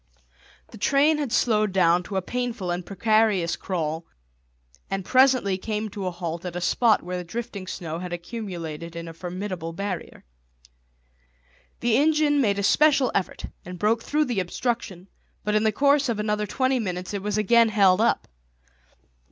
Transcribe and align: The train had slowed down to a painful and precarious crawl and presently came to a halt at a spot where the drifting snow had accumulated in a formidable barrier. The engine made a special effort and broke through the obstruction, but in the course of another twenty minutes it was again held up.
The 0.71 0.79
train 0.79 1.19
had 1.19 1.31
slowed 1.31 1.71
down 1.71 2.01
to 2.05 2.15
a 2.15 2.23
painful 2.23 2.71
and 2.71 2.83
precarious 2.83 3.55
crawl 3.55 4.07
and 4.89 5.05
presently 5.05 5.59
came 5.59 5.89
to 5.89 6.07
a 6.07 6.09
halt 6.09 6.43
at 6.43 6.55
a 6.55 6.59
spot 6.59 7.03
where 7.03 7.17
the 7.17 7.23
drifting 7.23 7.67
snow 7.67 7.99
had 7.99 8.11
accumulated 8.11 8.95
in 8.95 9.07
a 9.07 9.13
formidable 9.13 9.73
barrier. 9.73 10.23
The 11.81 11.97
engine 11.97 12.41
made 12.41 12.57
a 12.57 12.63
special 12.63 13.11
effort 13.13 13.45
and 13.63 13.77
broke 13.77 14.01
through 14.01 14.25
the 14.25 14.39
obstruction, 14.39 15.07
but 15.43 15.53
in 15.53 15.61
the 15.65 15.71
course 15.71 16.09
of 16.09 16.19
another 16.19 16.47
twenty 16.47 16.79
minutes 16.79 17.13
it 17.13 17.21
was 17.21 17.37
again 17.37 17.69
held 17.69 18.01
up. 18.01 18.27